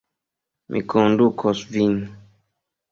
[0.71, 1.95] Mi kondukos vin.